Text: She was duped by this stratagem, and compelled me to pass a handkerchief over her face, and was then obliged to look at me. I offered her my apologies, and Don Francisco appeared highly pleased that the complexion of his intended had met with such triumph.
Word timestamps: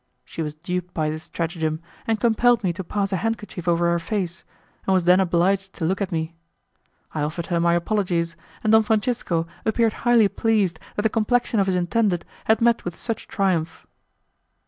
She 0.25 0.41
was 0.41 0.55
duped 0.55 0.95
by 0.95 1.11
this 1.11 1.21
stratagem, 1.21 1.79
and 2.07 2.19
compelled 2.19 2.63
me 2.63 2.73
to 2.73 2.83
pass 2.83 3.11
a 3.13 3.17
handkerchief 3.17 3.67
over 3.67 3.87
her 3.91 3.99
face, 3.99 4.43
and 4.87 4.95
was 4.95 5.05
then 5.05 5.19
obliged 5.19 5.73
to 5.73 5.85
look 5.85 6.01
at 6.01 6.11
me. 6.11 6.33
I 7.13 7.21
offered 7.21 7.45
her 7.53 7.59
my 7.59 7.75
apologies, 7.75 8.35
and 8.63 8.73
Don 8.73 8.81
Francisco 8.81 9.45
appeared 9.63 9.93
highly 10.01 10.27
pleased 10.27 10.79
that 10.95 11.03
the 11.03 11.09
complexion 11.09 11.59
of 11.59 11.67
his 11.67 11.75
intended 11.75 12.25
had 12.45 12.61
met 12.61 12.83
with 12.83 12.95
such 12.95 13.27
triumph. 13.27 13.85